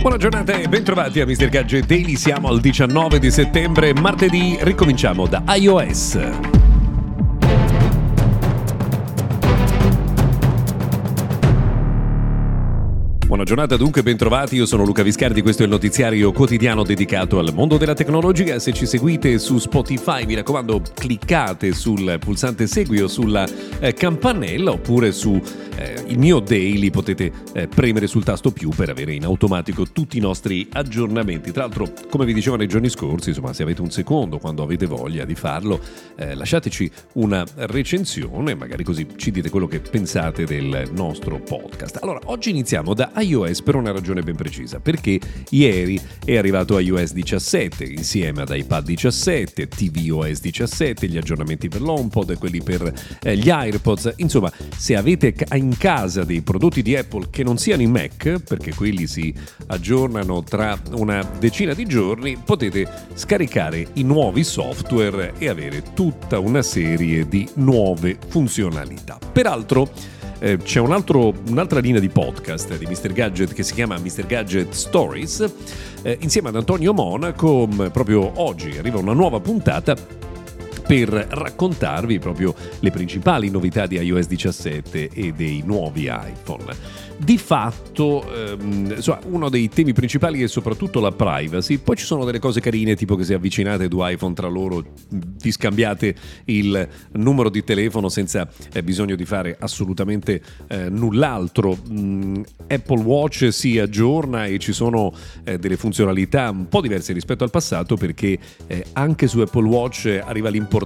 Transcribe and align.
Buona 0.00 0.16
giornata 0.16 0.52
e 0.54 0.66
bentrovati 0.66 1.20
a 1.20 1.26
Mr. 1.26 1.48
Gadget 1.48 1.86
Daily. 1.86 2.16
Siamo 2.16 2.48
al 2.48 2.60
19 2.60 3.18
di 3.18 3.30
settembre, 3.30 3.92
martedì. 3.92 4.56
Ricominciamo 4.60 5.26
da 5.26 5.42
iOS. 5.54 6.69
Buona 13.30 13.44
giornata 13.44 13.76
dunque, 13.76 14.02
bentrovati, 14.02 14.56
io 14.56 14.66
sono 14.66 14.84
Luca 14.84 15.04
Viscardi, 15.04 15.40
questo 15.40 15.62
è 15.62 15.64
il 15.64 15.70
notiziario 15.70 16.32
quotidiano 16.32 16.82
dedicato 16.82 17.38
al 17.38 17.54
mondo 17.54 17.76
della 17.76 17.94
tecnologia. 17.94 18.58
Se 18.58 18.72
ci 18.72 18.86
seguite 18.86 19.38
su 19.38 19.58
Spotify, 19.58 20.26
mi 20.26 20.34
raccomando, 20.34 20.82
cliccate 20.92 21.72
sul 21.72 22.16
pulsante 22.18 22.66
segui 22.66 23.00
o 23.00 23.06
sulla 23.06 23.46
eh, 23.78 23.94
campanella 23.94 24.72
oppure 24.72 25.12
su 25.12 25.40
eh, 25.76 26.02
il 26.08 26.18
mio 26.18 26.40
daily 26.40 26.90
potete 26.90 27.30
eh, 27.52 27.68
premere 27.68 28.08
sul 28.08 28.24
tasto 28.24 28.50
più 28.50 28.70
per 28.70 28.90
avere 28.90 29.14
in 29.14 29.24
automatico 29.24 29.86
tutti 29.86 30.18
i 30.18 30.20
nostri 30.20 30.68
aggiornamenti. 30.72 31.52
Tra 31.52 31.62
l'altro, 31.62 31.92
come 32.10 32.24
vi 32.24 32.34
dicevo 32.34 32.56
nei 32.56 32.66
giorni 32.66 32.88
scorsi, 32.88 33.28
insomma, 33.28 33.52
se 33.52 33.62
avete 33.62 33.80
un 33.80 33.92
secondo, 33.92 34.38
quando 34.38 34.64
avete 34.64 34.86
voglia 34.86 35.24
di 35.24 35.36
farlo, 35.36 35.78
eh, 36.16 36.34
lasciateci 36.34 36.90
una 37.12 37.46
recensione, 37.54 38.56
magari 38.56 38.82
così 38.82 39.06
ci 39.14 39.30
dite 39.30 39.50
quello 39.50 39.68
che 39.68 39.78
pensate 39.78 40.44
del 40.44 40.90
nostro 40.92 41.38
podcast. 41.38 42.00
Allora, 42.02 42.18
oggi 42.24 42.50
iniziamo 42.50 42.92
da 42.92 43.10
iOS 43.20 43.62
per 43.62 43.74
una 43.74 43.92
ragione 43.92 44.22
ben 44.22 44.36
precisa, 44.36 44.80
perché 44.80 45.18
ieri 45.50 46.00
è 46.24 46.36
arrivato 46.36 46.78
iOS 46.78 47.12
17 47.12 47.84
insieme 47.84 48.42
ad 48.42 48.50
iPad 48.54 48.84
17, 48.84 49.68
tvOS 49.68 50.40
17, 50.40 51.08
gli 51.08 51.16
aggiornamenti 51.16 51.68
per 51.68 51.82
l'HomePod, 51.82 52.38
quelli 52.38 52.62
per 52.62 52.92
eh, 53.22 53.36
gli 53.36 53.50
AirPods, 53.50 54.14
insomma, 54.16 54.52
se 54.76 54.96
avete 54.96 55.34
in 55.54 55.76
casa 55.76 56.24
dei 56.24 56.42
prodotti 56.42 56.82
di 56.82 56.96
Apple 56.96 57.28
che 57.30 57.42
non 57.42 57.58
siano 57.58 57.82
i 57.82 57.86
Mac, 57.86 58.42
perché 58.42 58.74
quelli 58.74 59.06
si 59.06 59.32
aggiornano 59.66 60.42
tra 60.42 60.78
una 60.92 61.22
decina 61.38 61.74
di 61.74 61.86
giorni, 61.86 62.36
potete 62.42 62.88
scaricare 63.14 63.86
i 63.94 64.02
nuovi 64.02 64.44
software 64.44 65.34
e 65.38 65.48
avere 65.48 65.82
tutta 65.94 66.38
una 66.38 66.62
serie 66.62 67.28
di 67.28 67.48
nuove 67.54 68.16
funzionalità. 68.28 69.18
Peraltro, 69.32 69.90
eh, 70.40 70.56
c'è 70.56 70.80
un 70.80 70.92
altro, 70.92 71.32
un'altra 71.48 71.80
linea 71.80 72.00
di 72.00 72.08
podcast 72.08 72.76
di 72.76 72.86
Mr. 72.86 73.12
Gadget 73.12 73.52
che 73.52 73.62
si 73.62 73.74
chiama 73.74 73.98
Mr. 73.98 74.26
Gadget 74.26 74.72
Stories. 74.72 75.52
Eh, 76.02 76.18
insieme 76.20 76.48
ad 76.48 76.56
Antonio 76.56 76.92
Monaco, 76.92 77.68
proprio 77.92 78.32
oggi 78.40 78.76
arriva 78.78 78.98
una 78.98 79.12
nuova 79.12 79.38
puntata 79.38 79.94
per 80.90 81.08
raccontarvi 81.08 82.18
proprio 82.18 82.52
le 82.80 82.90
principali 82.90 83.48
novità 83.48 83.86
di 83.86 83.94
iOS 83.94 84.26
17 84.26 85.10
e 85.14 85.32
dei 85.32 85.62
nuovi 85.64 86.06
iPhone 86.06 86.74
di 87.22 87.36
fatto 87.36 88.24
ehm, 88.32 88.94
insomma, 88.96 89.20
uno 89.26 89.50
dei 89.50 89.68
temi 89.68 89.92
principali 89.92 90.42
è 90.42 90.48
soprattutto 90.48 91.00
la 91.00 91.12
privacy, 91.12 91.76
poi 91.76 91.96
ci 91.96 92.06
sono 92.06 92.24
delle 92.24 92.38
cose 92.38 92.60
carine 92.60 92.96
tipo 92.96 93.14
che 93.14 93.24
se 93.24 93.34
avvicinate 93.34 93.88
due 93.88 94.14
iPhone 94.14 94.32
tra 94.32 94.48
loro 94.48 94.82
vi 95.10 95.52
scambiate 95.52 96.14
il 96.46 96.88
numero 97.12 97.50
di 97.50 97.62
telefono 97.62 98.08
senza 98.08 98.48
eh, 98.72 98.82
bisogno 98.82 99.16
di 99.16 99.26
fare 99.26 99.54
assolutamente 99.60 100.40
eh, 100.68 100.88
null'altro. 100.88 101.76
Mm, 101.90 102.42
Apple 102.68 103.02
Watch 103.02 103.52
si 103.52 103.78
aggiorna 103.78 104.46
e 104.46 104.58
ci 104.58 104.72
sono 104.72 105.12
eh, 105.44 105.58
delle 105.58 105.76
funzionalità 105.76 106.48
un 106.48 106.68
po' 106.68 106.80
diverse 106.80 107.12
rispetto 107.12 107.44
al 107.44 107.50
passato 107.50 107.96
perché 107.96 108.38
eh, 108.66 108.86
anche 108.94 109.26
su 109.26 109.40
Apple 109.40 109.68
Watch 109.68 110.22
arriva 110.24 110.48
l'importanza 110.48 110.79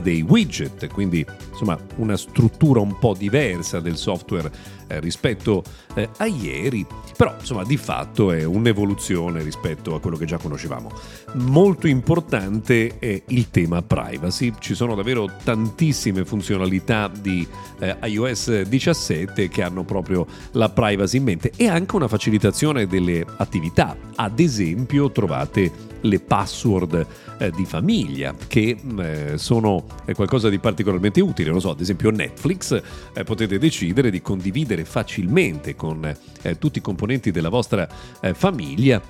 dei 0.00 0.22
widget, 0.22 0.86
quindi 0.88 1.24
insomma 1.50 1.78
una 1.96 2.16
struttura 2.16 2.80
un 2.80 2.98
po' 2.98 3.14
diversa 3.14 3.80
del 3.80 3.96
software 3.96 4.50
eh, 4.88 5.00
rispetto 5.00 5.62
eh, 5.94 6.08
a 6.16 6.26
ieri, 6.26 6.84
però 7.16 7.34
insomma 7.38 7.64
di 7.64 7.76
fatto 7.76 8.32
è 8.32 8.44
un'evoluzione 8.44 9.42
rispetto 9.42 9.94
a 9.94 10.00
quello 10.00 10.16
che 10.16 10.24
già 10.24 10.38
conoscevamo. 10.38 10.90
Molto 11.34 11.86
importante 11.86 12.98
è 12.98 13.22
il 13.28 13.50
tema 13.50 13.82
privacy, 13.82 14.54
ci 14.58 14.74
sono 14.74 14.94
davvero 14.94 15.30
tantissime 15.44 16.24
funzionalità 16.24 17.08
di 17.08 17.46
eh, 17.80 17.96
iOS 18.04 18.62
17 18.62 19.48
che 19.48 19.62
hanno 19.62 19.84
proprio 19.84 20.26
la 20.52 20.68
privacy 20.70 21.18
in 21.18 21.24
mente 21.24 21.52
e 21.56 21.68
anche 21.68 21.96
una 21.96 22.08
facilitazione 22.08 22.86
delle 22.86 23.24
attività, 23.36 23.96
ad 24.14 24.40
esempio 24.40 25.10
trovate 25.10 25.88
le 26.02 26.20
password 26.20 27.06
eh, 27.38 27.50
di 27.50 27.64
famiglia 27.64 28.34
che 28.46 28.76
mm, 28.80 29.00
eh, 29.00 29.32
sono 29.38 29.84
qualcosa 30.14 30.48
di 30.48 30.58
particolarmente 30.58 31.20
utile. 31.20 31.50
Non 31.50 31.60
so, 31.60 31.70
ad 31.70 31.80
esempio 31.80 32.10
Netflix 32.10 32.80
eh, 33.12 33.24
potete 33.24 33.58
decidere 33.58 34.10
di 34.10 34.20
condividere 34.20 34.84
facilmente 34.84 35.74
con 35.74 36.04
eh, 36.42 36.58
tutti 36.58 36.78
i 36.78 36.82
componenti 36.82 37.30
della 37.30 37.48
vostra 37.48 37.88
eh, 38.20 38.34
famiglia 38.34 39.00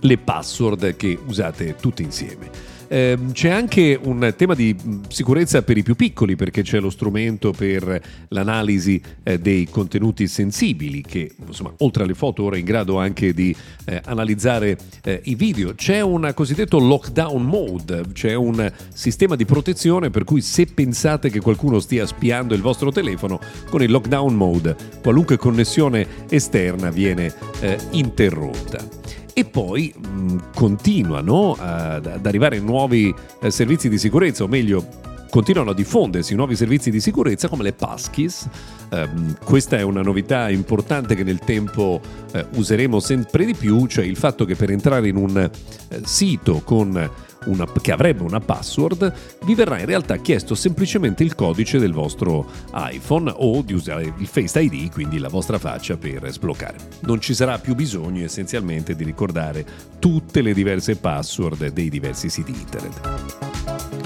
le 0.00 0.18
password 0.18 0.96
che 0.96 1.18
usate 1.26 1.76
tutti 1.76 2.02
insieme. 2.02 2.71
Eh, 2.92 3.16
c'è 3.32 3.48
anche 3.48 3.98
un 4.02 4.34
tema 4.36 4.52
di 4.54 4.76
sicurezza 5.08 5.62
per 5.62 5.78
i 5.78 5.82
più 5.82 5.96
piccoli 5.96 6.36
perché 6.36 6.60
c'è 6.60 6.78
lo 6.78 6.90
strumento 6.90 7.50
per 7.50 7.98
l'analisi 8.28 9.00
eh, 9.22 9.38
dei 9.38 9.66
contenuti 9.70 10.28
sensibili 10.28 11.00
che 11.00 11.32
insomma 11.46 11.72
oltre 11.78 12.02
alle 12.02 12.12
foto 12.12 12.42
ora 12.42 12.56
è 12.56 12.58
in 12.58 12.66
grado 12.66 12.98
anche 12.98 13.32
di 13.32 13.56
eh, 13.86 14.02
analizzare 14.04 14.76
eh, 15.04 15.22
i 15.24 15.36
video. 15.36 15.74
C'è 15.74 16.02
un 16.02 16.32
cosiddetto 16.34 16.78
lockdown 16.78 17.42
mode, 17.42 18.02
c'è 18.12 18.34
un 18.34 18.70
sistema 18.92 19.36
di 19.36 19.46
protezione 19.46 20.10
per 20.10 20.24
cui 20.24 20.42
se 20.42 20.66
pensate 20.66 21.30
che 21.30 21.40
qualcuno 21.40 21.80
stia 21.80 22.04
spiando 22.04 22.52
il 22.52 22.60
vostro 22.60 22.92
telefono 22.92 23.40
con 23.70 23.80
il 23.80 23.90
lockdown 23.90 24.34
mode 24.34 24.76
qualunque 25.00 25.38
connessione 25.38 26.06
esterna 26.28 26.90
viene 26.90 27.32
eh, 27.60 27.78
interrotta 27.92 29.01
e 29.34 29.44
poi 29.44 29.92
mh, 29.96 30.36
continuano 30.54 31.56
ad, 31.58 32.06
ad, 32.06 32.26
arrivare 32.26 32.58
nuovi 32.60 33.14
eh, 33.40 33.50
servizi 33.50 33.88
di 33.88 33.98
sicurezza, 33.98 34.44
o 34.44 34.48
meglio, 34.48 34.86
continuano 35.30 35.70
a 35.70 35.74
diffondersi 35.74 36.34
nuovi 36.34 36.54
servizi 36.54 36.90
di 36.90 37.00
sicurezza 37.00 37.48
come 37.48 37.62
le 37.62 37.72
Passkeys. 37.72 38.46
Eh, 38.90 39.08
questa 39.42 39.78
è 39.78 39.82
una 39.82 40.02
novità 40.02 40.50
importante 40.50 41.14
che 41.14 41.24
nel 41.24 41.38
tempo 41.38 42.00
eh, 42.32 42.46
useremo 42.54 43.00
sempre 43.00 43.46
di 43.46 43.54
più, 43.54 43.86
cioè 43.86 44.04
il 44.04 44.16
fatto 44.16 44.44
che 44.44 44.54
per 44.56 44.70
entrare 44.70 45.08
in 45.08 45.16
un 45.16 45.38
eh, 45.38 46.00
sito 46.04 46.60
con 46.62 47.10
una, 47.46 47.66
che 47.80 47.92
avrebbe 47.92 48.22
una 48.22 48.40
password, 48.40 49.12
vi 49.44 49.54
verrà 49.54 49.78
in 49.78 49.86
realtà 49.86 50.16
chiesto 50.16 50.54
semplicemente 50.54 51.22
il 51.22 51.34
codice 51.34 51.78
del 51.78 51.92
vostro 51.92 52.46
iPhone 52.74 53.32
o 53.34 53.62
di 53.62 53.72
usare 53.72 54.12
il 54.16 54.26
Face 54.26 54.60
ID, 54.60 54.90
quindi 54.92 55.18
la 55.18 55.28
vostra 55.28 55.58
faccia 55.58 55.96
per 55.96 56.30
sbloccare. 56.30 56.76
Non 57.00 57.20
ci 57.20 57.34
sarà 57.34 57.58
più 57.58 57.74
bisogno 57.74 58.24
essenzialmente 58.24 58.94
di 58.94 59.04
ricordare 59.04 59.64
tutte 59.98 60.42
le 60.42 60.52
diverse 60.52 60.96
password 60.96 61.70
dei 61.72 61.88
diversi 61.88 62.28
siti 62.28 62.52
internet. 62.52 63.40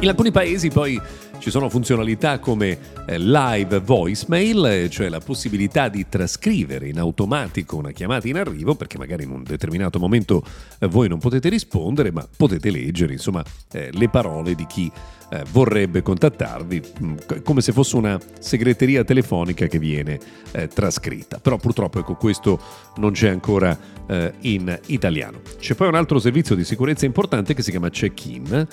In 0.00 0.08
alcuni 0.08 0.30
paesi 0.30 0.68
poi 0.68 1.00
ci 1.38 1.50
sono 1.50 1.68
funzionalità 1.68 2.38
come 2.38 2.78
eh, 3.06 3.18
live 3.18 3.80
voicemail, 3.80 4.66
eh, 4.66 4.90
cioè 4.90 5.08
la 5.08 5.20
possibilità 5.20 5.88
di 5.88 6.06
trascrivere 6.08 6.88
in 6.88 6.98
automatico 6.98 7.76
una 7.76 7.90
chiamata 7.90 8.28
in 8.28 8.36
arrivo, 8.36 8.74
perché 8.74 8.98
magari 8.98 9.24
in 9.24 9.30
un 9.30 9.42
determinato 9.42 9.98
momento 9.98 10.42
eh, 10.78 10.86
voi 10.86 11.08
non 11.08 11.18
potete 11.18 11.48
rispondere, 11.48 12.10
ma 12.12 12.26
potete 12.36 12.70
leggere 12.70 13.12
insomma 13.12 13.42
le 13.70 14.08
parole 14.08 14.54
di 14.54 14.66
chi 14.66 14.90
vorrebbe 15.50 16.00
contattarvi, 16.00 16.82
mm, 17.02 17.16
come 17.42 17.60
se 17.60 17.72
fosse 17.72 17.96
una 17.96 18.20
segreteria 18.38 19.02
telefonica 19.02 19.66
che 19.66 19.80
viene 19.80 20.20
trascritta. 20.72 21.38
Però 21.40 21.56
purtroppo 21.56 21.98
ecco, 21.98 22.14
questo 22.14 22.60
non 22.96 23.12
c'è 23.12 23.30
ancora 23.30 23.76
in 24.42 24.78
italiano. 24.86 25.40
C'è 25.58 25.74
poi 25.74 25.88
un 25.88 25.96
altro 25.96 26.20
servizio 26.20 26.54
di 26.54 26.62
sicurezza 26.62 27.04
importante 27.04 27.52
che 27.52 27.62
si 27.62 27.70
chiama 27.70 27.90
check-in, 27.90 28.66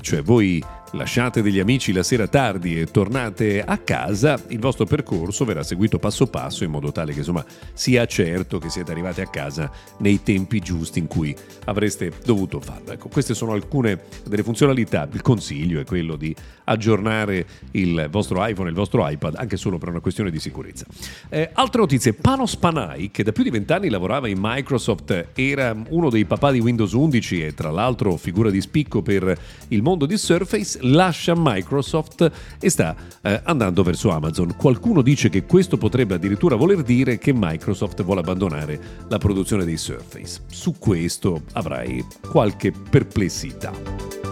cioè 0.00 0.22
voi 0.22 0.64
lasciate 0.92 1.42
degli 1.42 1.60
amici 1.60 1.92
la 1.92 2.02
sera 2.02 2.26
tardi 2.26 2.80
e 2.80 2.86
tornate 2.86 3.62
a 3.62 3.78
casa, 3.78 4.40
il 4.48 4.58
vostro 4.58 4.86
percorso 4.86 5.44
verrà 5.44 5.62
seguito 5.62 5.98
passo 5.98 6.26
passo 6.26 6.64
in 6.64 6.70
modo 6.70 6.90
tale 6.90 7.12
che 7.12 7.18
insomma 7.18 7.44
sia 7.72 8.04
certo 8.06 8.58
che 8.58 8.70
siete 8.70 8.90
arrivati 8.90 9.20
a 9.20 9.26
casa 9.26 9.70
nei 9.98 10.22
tempi 10.22 10.58
giusti 10.60 10.98
in 10.98 11.06
cui 11.06 11.34
avreste 11.66 12.12
dovuto 12.24 12.60
farlo. 12.60 12.92
Ecco, 12.92 13.08
queste 13.08 13.34
sono 13.34 13.52
alcune 13.52 14.00
delle 14.26 14.42
funzionalità. 14.42 15.08
Il 15.12 15.22
consiglio 15.22 15.80
è 15.80 15.84
quello 15.84 16.16
di 16.16 16.34
aggiornare 16.64 17.46
il 17.72 18.08
vostro 18.10 18.44
iPhone 18.44 18.68
e 18.68 18.70
il 18.70 18.76
vostro 18.76 19.08
iPad 19.08 19.34
anche 19.36 19.56
solo 19.56 19.78
per 19.78 19.88
una 19.88 20.00
questione 20.00 20.30
di 20.30 20.38
sicurezza. 20.38 20.86
Eh, 21.28 21.50
altre 21.52 21.80
notizie, 21.80 22.12
Panos 22.14 22.56
Panay, 22.56 23.10
che 23.10 23.22
da 23.22 23.32
più 23.32 23.42
di 23.42 23.50
vent'anni 23.50 23.88
lavorava 23.88 24.28
in 24.28 24.38
Microsoft, 24.40 25.28
era 25.34 25.76
uno 25.88 26.10
dei 26.10 26.24
papà 26.24 26.50
di 26.50 26.60
Windows 26.60 26.92
11 26.92 27.44
e 27.44 27.54
tra 27.54 27.70
l'altro 27.70 28.16
figura 28.16 28.50
di 28.50 28.60
spicco 28.60 29.02
per 29.02 29.38
il 29.68 29.82
mondo 29.82 30.06
di 30.06 30.16
Surface, 30.16 30.78
lascia 30.82 31.34
Microsoft 31.36 32.30
e 32.60 32.70
sta 32.70 32.94
eh, 33.22 33.40
andando 33.44 33.82
verso 33.82 34.10
Amazon. 34.10 34.54
Qualcuno 34.56 35.02
dice 35.02 35.28
che 35.28 35.44
questo 35.44 35.76
potrebbe 35.76 36.14
addirittura 36.14 36.56
voler 36.56 36.82
dire 36.82 37.18
che 37.18 37.32
Microsoft 37.34 38.02
vuole 38.02 38.20
abbandonare 38.20 38.80
la 39.08 39.18
produzione 39.18 39.64
dei 39.64 39.76
Surface. 39.76 40.42
Su 40.46 40.76
questo 40.78 41.42
avrai 41.52 42.04
qualche 42.30 42.72
perplessità. 42.72 44.29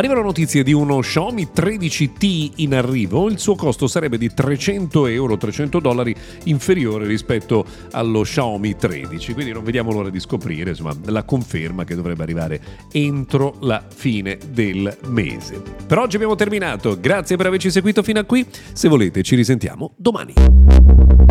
Arrivano 0.00 0.22
notizie 0.22 0.62
di 0.62 0.72
uno 0.72 1.00
Xiaomi 1.00 1.48
13T 1.54 2.52
in 2.56 2.74
arrivo, 2.74 3.28
il 3.28 3.38
suo 3.38 3.54
costo 3.54 3.86
sarebbe 3.86 4.16
di 4.16 4.32
300 4.32 5.06
euro, 5.08 5.36
300 5.36 5.78
dollari 5.78 6.16
inferiore 6.44 7.06
rispetto 7.06 7.66
allo 7.90 8.22
Xiaomi 8.22 8.76
13, 8.76 9.34
quindi 9.34 9.52
non 9.52 9.62
vediamo 9.62 9.92
l'ora 9.92 10.08
di 10.08 10.18
scoprire 10.18 10.70
insomma, 10.70 10.96
la 11.04 11.24
conferma 11.24 11.84
che 11.84 11.96
dovrebbe 11.96 12.22
arrivare 12.22 12.62
entro 12.90 13.56
la 13.60 13.84
fine 13.94 14.38
del 14.48 14.96
mese. 15.08 15.62
Per 15.86 15.98
oggi 15.98 16.16
abbiamo 16.16 16.34
terminato, 16.34 16.98
grazie 16.98 17.36
per 17.36 17.44
averci 17.44 17.70
seguito 17.70 18.02
fino 18.02 18.20
a 18.20 18.24
qui, 18.24 18.46
se 18.72 18.88
volete 18.88 19.22
ci 19.22 19.36
risentiamo 19.36 19.92
domani. 19.96 21.29